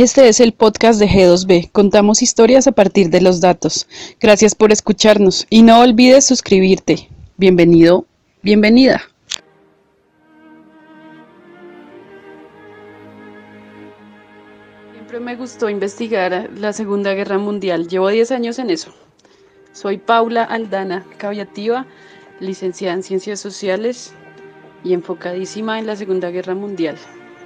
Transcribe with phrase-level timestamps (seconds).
[0.00, 1.72] Este es el podcast de G2B.
[1.72, 3.86] Contamos historias a partir de los datos.
[4.18, 7.10] Gracias por escucharnos y no olvides suscribirte.
[7.36, 8.06] Bienvenido,
[8.42, 9.02] bienvenida.
[14.94, 17.86] Siempre me gustó investigar la Segunda Guerra Mundial.
[17.86, 18.94] Llevo 10 años en eso.
[19.72, 21.84] Soy Paula Aldana Caviativa,
[22.40, 24.14] licenciada en Ciencias Sociales
[24.82, 26.96] y enfocadísima en la Segunda Guerra Mundial.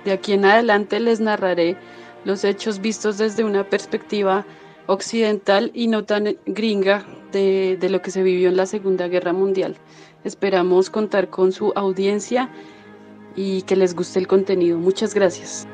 [0.04, 1.76] De aquí en adelante les narraré
[2.24, 4.44] los hechos vistos desde una perspectiva
[4.86, 9.76] occidental y no tan gringa de, lo que se vivió en la Segunda Guerra Mundial.
[10.24, 12.50] Esperamos contar con su audiencia
[13.36, 14.78] y que les guste el contenido.
[14.78, 15.66] Muchas gracias.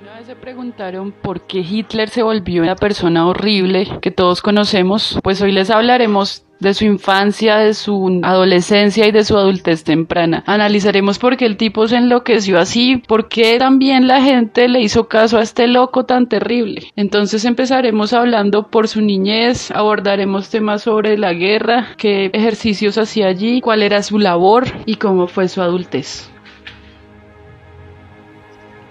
[0.00, 5.18] Una vez se preguntaron por qué Hitler se volvió una persona horrible que todos conocemos,
[5.22, 10.44] pues hoy les hablaremos de su infancia, de su adolescencia y de su adultez temprana.
[10.46, 15.08] Analizaremos por qué el tipo se enloqueció así, por qué también la gente le hizo
[15.08, 16.92] caso a este loco tan terrible.
[16.96, 23.60] Entonces empezaremos hablando por su niñez, abordaremos temas sobre la guerra, qué ejercicios hacía allí,
[23.60, 26.29] cuál era su labor y cómo fue su adultez.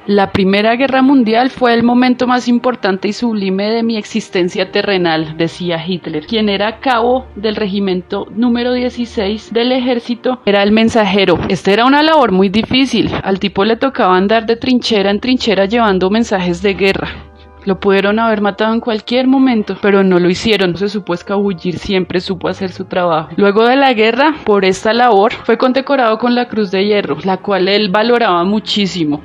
[0.08, 5.38] La Primera Guerra Mundial fue el momento más importante y sublime de mi existencia terrenal,
[5.38, 11.38] decía Hitler, quien era cabo del regimiento número 16 del ejército, era el mensajero.
[11.50, 15.66] Esta era una labor muy difícil, al tipo le tocaba andar de trinchera en trinchera
[15.66, 17.10] llevando mensajes de guerra.
[17.66, 20.78] Lo pudieron haber matado en cualquier momento, pero no lo hicieron.
[20.78, 23.30] Se supo escabullir, siempre supo hacer su trabajo.
[23.36, 27.38] Luego de la guerra, por esta labor, fue condecorado con la Cruz de Hierro, la
[27.38, 29.22] cual él valoraba muchísimo.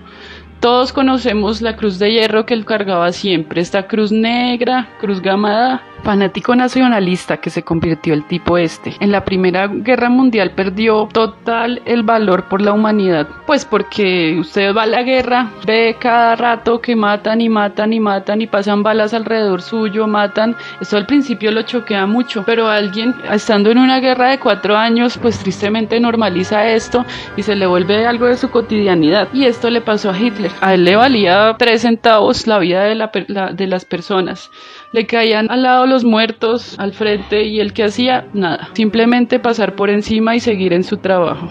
[0.64, 5.82] Todos conocemos la cruz de hierro que él cargaba siempre, esta cruz negra, cruz gamada,
[6.05, 8.94] fanático nacionalista que se convirtió el tipo este.
[9.00, 14.74] En la Primera Guerra Mundial perdió total el valor por la humanidad, pues porque usted
[14.74, 18.83] va a la guerra, ve cada rato que matan y matan y matan y pasan
[18.83, 20.55] balas alrededor suyo, matan.
[20.80, 25.18] Esto al principio lo choquea mucho, pero alguien estando en una guerra de cuatro años,
[25.18, 27.05] pues tristemente normaliza esto
[27.36, 29.28] y se le vuelve algo de su cotidianidad.
[29.33, 30.52] Y esto le pasó a Hitler.
[30.61, 34.51] A él le valía tres centavos la vida de las personas
[34.94, 39.74] le caían al lado los muertos, al frente, y el que hacía nada, simplemente pasar
[39.74, 41.48] por encima y seguir en su trabajo.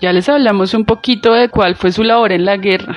[0.00, 2.96] Ya les hablamos un poquito de cuál fue su labor en la guerra.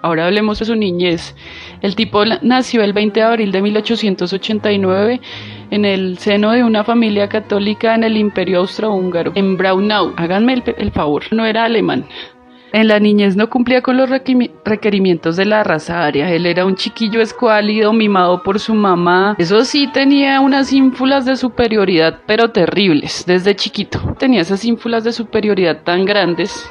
[0.00, 1.34] Ahora hablemos de su niñez.
[1.80, 5.20] El tipo nació el 20 de abril de 1889
[5.72, 10.12] en el seno de una familia católica en el Imperio Austrohúngaro, en Braunau.
[10.16, 12.06] Háganme el, el favor, no era alemán.
[12.72, 16.30] En la niñez no cumplía con los requerimientos de la raza aria.
[16.30, 19.36] Él era un chiquillo escuálido, mimado por su mamá.
[19.38, 24.00] Eso sí, tenía unas ínfulas de superioridad, pero terribles, desde chiquito.
[24.18, 26.66] Tenía esas ínfulas de superioridad tan grandes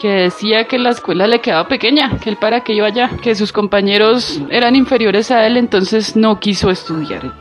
[0.00, 3.34] que decía que la escuela le quedaba pequeña, que él para qué iba allá, que
[3.34, 7.32] sus compañeros eran inferiores a él, entonces no quiso estudiar.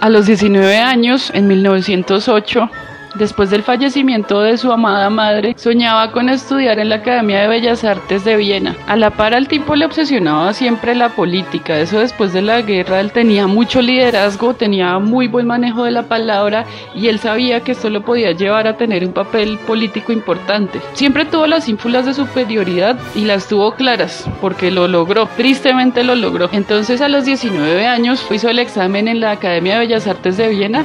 [0.00, 2.70] A los 19 años, en 1908,
[3.14, 7.84] Después del fallecimiento de su amada madre, soñaba con estudiar en la Academia de Bellas
[7.84, 8.74] Artes de Viena.
[8.86, 13.00] A la par al tipo le obsesionaba siempre la política, eso después de la guerra
[13.00, 16.64] él tenía mucho liderazgo, tenía muy buen manejo de la palabra
[16.94, 20.80] y él sabía que esto lo podía llevar a tener un papel político importante.
[20.94, 26.14] Siempre tuvo las ínfulas de superioridad y las tuvo claras, porque lo logró, tristemente lo
[26.14, 26.48] logró.
[26.52, 30.48] Entonces a los 19 años hizo el examen en la Academia de Bellas Artes de
[30.48, 30.84] Viena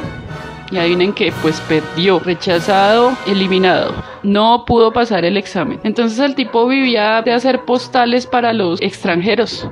[0.71, 3.93] y adivinen que pues perdió, rechazado, eliminado.
[4.23, 5.79] No pudo pasar el examen.
[5.83, 9.69] Entonces el tipo vivía de hacer postales para los extranjeros.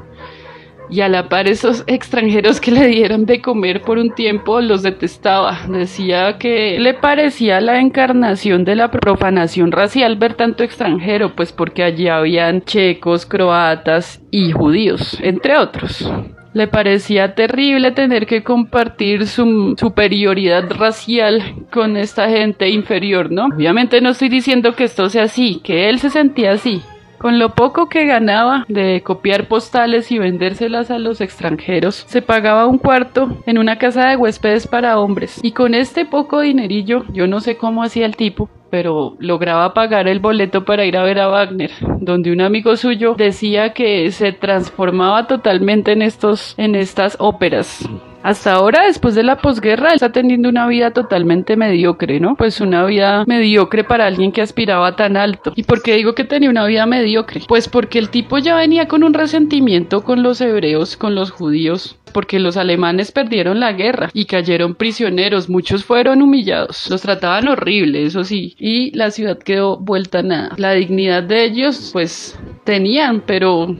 [0.87, 4.83] Y a la par esos extranjeros que le dieron de comer por un tiempo los
[4.83, 5.61] detestaba.
[5.67, 11.83] Decía que le parecía la encarnación de la profanación racial ver tanto extranjero, pues porque
[11.83, 16.07] allí habían checos, croatas y judíos, entre otros.
[16.55, 23.47] Le parecía terrible tener que compartir su superioridad racial con esta gente inferior, ¿no?
[23.47, 26.81] Obviamente no estoy diciendo que esto sea así, que él se sentía así,
[27.25, 32.67] con lo poco que ganaba de copiar postales y vendérselas a los extranjeros, se pagaba
[32.67, 35.39] un cuarto en una casa de huéspedes para hombres.
[35.41, 40.07] Y con este poco dinerillo, yo no sé cómo hacía el tipo, pero lograba pagar
[40.07, 44.31] el boleto para ir a ver a Wagner, donde un amigo suyo decía que se
[44.31, 47.89] transformaba totalmente en estos en estas óperas.
[48.25, 52.35] Hasta ahora, después de la posguerra, está teniendo una vida totalmente mediocre, ¿no?
[52.35, 55.53] Pues una vida mediocre para alguien que aspiraba tan alto.
[55.55, 57.41] ¿Y por qué digo que tenía una vida mediocre?
[57.47, 61.99] Pues porque el tipo ya venía con un resentimiento con los hebreos, con los judíos,
[62.13, 68.07] porque los alemanes perdieron la guerra y cayeron prisioneros, muchos fueron humillados, los trataban horrible,
[68.07, 70.55] eso sí, y la ciudad quedó vuelta a nada.
[70.57, 73.75] La dignidad de ellos, pues tenían, pero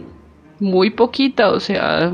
[0.60, 2.14] muy poquita, o sea,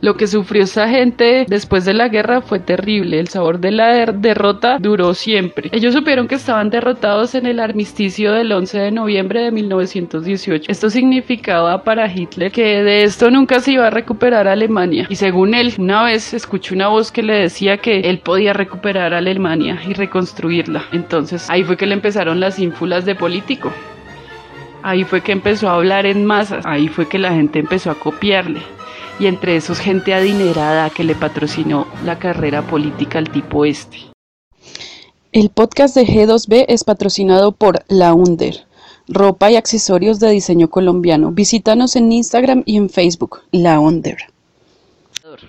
[0.00, 4.06] lo que sufrió esa gente después de la guerra fue terrible, el sabor de la
[4.06, 5.68] derrota duró siempre.
[5.72, 10.70] Ellos supieron que estaban derrotados en el armisticio del 11 de noviembre de 1918.
[10.70, 15.06] Esto significaba para Hitler que de esto nunca se iba a recuperar Alemania.
[15.08, 19.14] Y según él, una vez escuché una voz que le decía que él podía recuperar
[19.14, 20.84] Alemania y reconstruirla.
[20.92, 23.72] Entonces ahí fue que le empezaron las ínfulas de político.
[24.82, 27.94] Ahí fue que empezó a hablar en masas, ahí fue que la gente empezó a
[27.94, 28.62] copiarle.
[29.20, 33.98] Y entre esos gente adinerada que le patrocinó la carrera política al tipo este.
[35.30, 38.66] El podcast de G2B es patrocinado por La Under,
[39.06, 41.30] ropa y accesorios de diseño colombiano.
[41.30, 44.31] Visítanos en Instagram y en Facebook, La Under.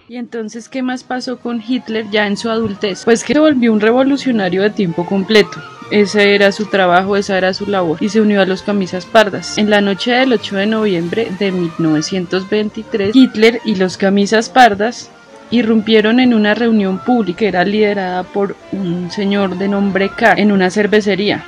[0.09, 3.05] Y entonces, ¿qué más pasó con Hitler ya en su adultez?
[3.05, 5.61] Pues que se volvió un revolucionario de tiempo completo.
[5.91, 9.57] Ese era su trabajo, esa era su labor y se unió a los camisas pardas.
[9.57, 15.09] En la noche del 8 de noviembre de 1923, Hitler y los camisas pardas
[15.51, 20.51] irrumpieron en una reunión pública que era liderada por un señor de nombre K en
[20.51, 21.45] una cervecería.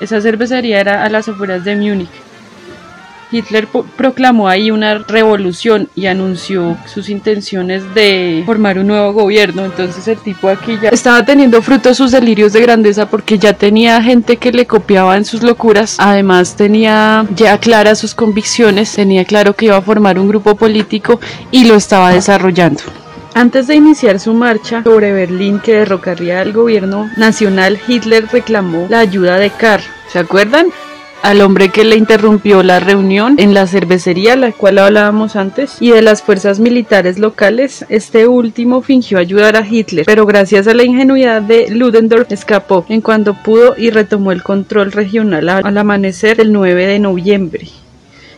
[0.00, 2.10] Esa cervecería era a las afueras de Múnich.
[3.30, 9.64] Hitler proclamó ahí una revolución y anunció sus intenciones de formar un nuevo gobierno.
[9.64, 14.02] Entonces el tipo aquí ya estaba teniendo frutos sus delirios de grandeza porque ya tenía
[14.02, 15.96] gente que le copiaba en sus locuras.
[15.98, 21.20] Además tenía ya claras sus convicciones, tenía claro que iba a formar un grupo político
[21.50, 22.82] y lo estaba desarrollando.
[23.34, 29.00] Antes de iniciar su marcha sobre Berlín que derrocaría al gobierno nacional, Hitler reclamó la
[29.00, 29.84] ayuda de Karl.
[30.08, 30.68] ¿Se acuerdan?
[31.22, 35.90] Al hombre que le interrumpió la reunión en la cervecería, la cual hablábamos antes, y
[35.90, 37.84] de las fuerzas militares locales.
[37.88, 43.00] Este último fingió ayudar a Hitler, pero gracias a la ingenuidad de Ludendorff escapó en
[43.00, 47.68] cuanto pudo y retomó el control regional al amanecer del 9 de noviembre.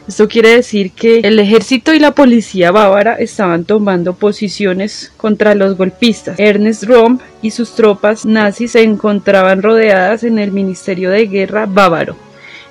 [0.09, 5.77] Esto quiere decir que el ejército y la policía bávara estaban tomando posiciones contra los
[5.77, 6.37] golpistas.
[6.41, 12.17] Ernest Röhm y sus tropas nazis se encontraban rodeadas en el Ministerio de Guerra bávaro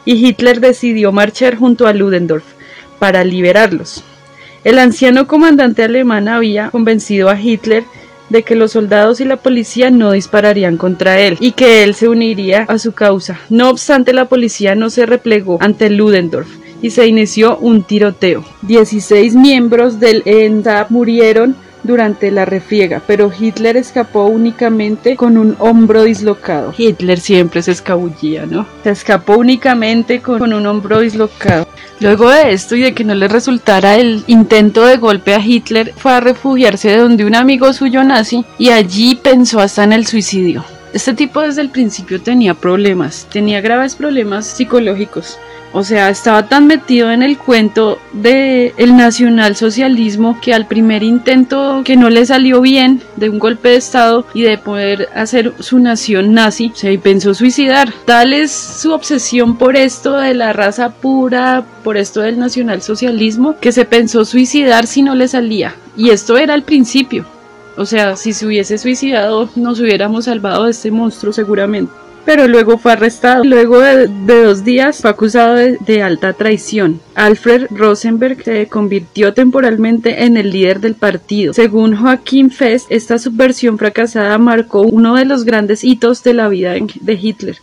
[0.05, 2.45] y Hitler decidió marchar junto a Ludendorff
[2.99, 4.03] para liberarlos.
[4.63, 7.83] El anciano comandante alemán había convencido a Hitler
[8.29, 12.07] de que los soldados y la policía no dispararían contra él y que él se
[12.07, 13.39] uniría a su causa.
[13.49, 16.47] No obstante, la policía no se replegó ante Ludendorff
[16.81, 18.45] y se inició un tiroteo.
[18.63, 26.03] 16 miembros del ENDA murieron durante la refriega, pero Hitler escapó únicamente con un hombro
[26.03, 26.73] dislocado.
[26.77, 28.65] Hitler siempre se escabullía, ¿no?
[28.83, 31.67] Se escapó únicamente con, un hombro dislocado.
[31.99, 35.93] Luego de esto y de que no le resultara el intento de golpe a Hitler,
[35.95, 40.07] fue a refugiarse de donde un amigo suyo nazi y allí pensó hasta en el
[40.07, 40.63] suicidio.
[40.91, 45.37] Este tipo desde el principio tenía problemas, tenía graves problemas psicológicos.
[45.71, 51.83] O sea, estaba tan metido en el cuento del el nacionalsocialismo que al primer intento
[51.85, 55.77] que no le salió bien de un golpe de estado y de poder hacer su
[55.79, 57.93] nación nazi, se pensó suicidar.
[58.05, 63.71] Tal es su obsesión por esto de la raza pura, por esto del nacionalsocialismo, que
[63.71, 65.75] se pensó suicidar si no le salía.
[65.95, 67.25] Y esto era al principio.
[67.77, 71.93] O sea, si se hubiese suicidado, nos hubiéramos salvado de este monstruo seguramente
[72.25, 73.43] pero luego fue arrestado.
[73.43, 77.01] Luego de, dos días fue acusado de, alta traición.
[77.15, 81.53] Alfred Rosenberg se convirtió temporalmente en el líder del partido.
[81.53, 86.73] Según Joaquín Fest, esta subversión fracasada marcó uno de los grandes hitos de la vida
[86.73, 87.57] de Hitler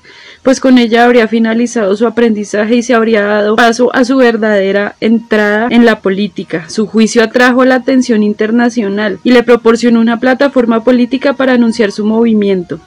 [0.47, 4.95] pues con ella habría finalizado su aprendizaje y se habría dado paso a su verdadera
[5.01, 6.71] entrada en la política.
[6.71, 12.07] Su juicio atrajo la atención internacional y le proporcionó una plataforma política para anunciar su
[12.07, 12.79] movimiento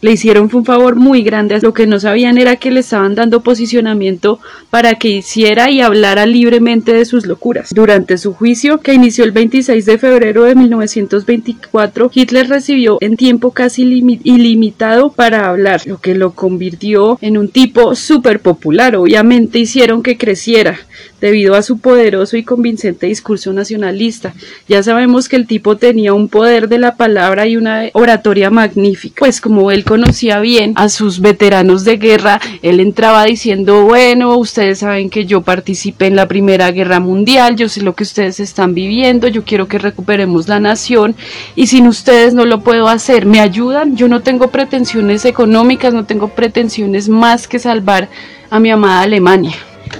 [0.00, 1.58] le hicieron un favor muy grande.
[1.60, 4.40] Lo que no sabían era que le estaban dando posicionamiento
[4.70, 7.70] para que hiciera y hablara libremente de sus locuras.
[7.74, 13.50] Durante su juicio, que inició el 26 de febrero de 1924, Hitler recibió en tiempo
[13.52, 18.96] casi ilimitado para hablar, lo que lo convirtió en un tipo súper popular.
[18.96, 20.78] Obviamente hicieron que creciera.
[21.20, 24.34] Debido a su poderoso y convincente discurso nacionalista.
[24.68, 29.20] Ya sabemos que el tipo tenía un poder de la palabra y una oratoria magnífica,
[29.20, 34.78] pues como él conocía bien a sus veteranos de guerra, él entraba diciendo, bueno, ustedes
[34.78, 38.74] saben que yo participé en la Primera Guerra Mundial, yo sé lo que ustedes están
[38.74, 41.14] viviendo, yo quiero que recuperemos la nación
[41.54, 43.96] y sin ustedes no lo puedo hacer, ¿me ayudan?
[43.96, 48.08] Yo no tengo pretensiones económicas, no tengo pretensiones más que salvar
[48.50, 49.54] a mi amada Alemania.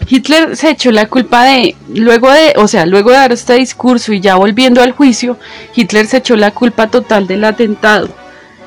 [0.09, 4.13] Hitler se echó la culpa de, luego de, o sea, luego de dar este discurso
[4.13, 5.39] y ya volviendo al juicio,
[5.75, 8.09] Hitler se echó la culpa total del atentado.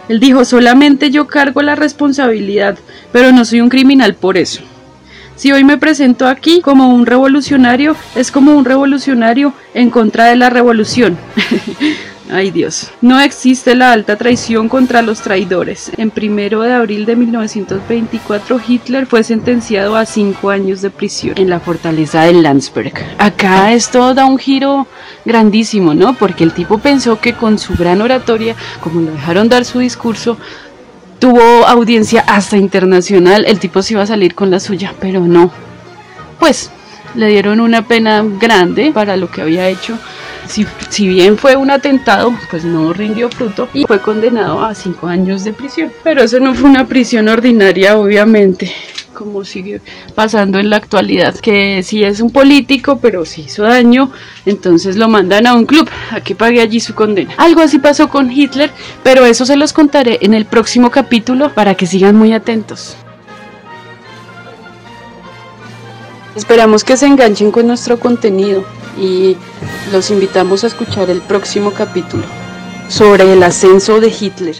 [0.09, 2.77] Él dijo, solamente yo cargo la responsabilidad,
[3.11, 4.61] pero no soy un criminal por eso.
[5.35, 10.35] Si hoy me presento aquí como un revolucionario, es como un revolucionario en contra de
[10.35, 11.17] la revolución.
[12.31, 12.91] Ay Dios.
[13.01, 15.91] No existe la alta traición contra los traidores.
[15.97, 21.49] En primero de abril de 1924 Hitler fue sentenciado a cinco años de prisión en
[21.49, 22.93] la fortaleza de Landsberg.
[23.17, 24.87] Acá esto da un giro
[25.25, 26.13] grandísimo, ¿no?
[26.13, 30.37] Porque el tipo pensó que con su gran oratoria, como lo dejaron dar su discurso,
[31.19, 35.51] tuvo audiencia hasta internacional, el tipo se iba a salir con la suya, pero no.
[36.39, 36.71] Pues
[37.13, 39.97] le dieron una pena grande para lo que había hecho
[40.51, 45.43] si, bien fue un atentado, pues no rindió fruto y fue condenado a cinco años
[45.43, 45.91] de prisión.
[46.03, 48.71] Pero eso no fue una prisión ordinaria, obviamente
[49.13, 49.81] como sigue
[50.15, 54.11] pasando en la actualidad, que si es un político, pero si hizo daño,
[54.47, 57.31] entonces lo mandan a un club a que pague allí su condena.
[57.37, 58.71] Algo así pasó con Hitler,
[59.03, 62.95] pero eso se los contaré en el próximo capítulo para que sigan muy atentos.
[66.35, 68.65] Esperamos que se enganchen con nuestro contenido
[68.97, 69.37] y
[69.91, 72.23] los invitamos a escuchar el próximo capítulo
[72.89, 74.55] sobre el ascenso de Hitler.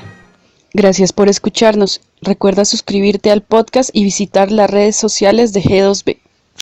[0.74, 2.02] Gracias por escucharnos.
[2.22, 6.18] Recuerda suscribirte al podcast y visitar las redes sociales de G2B.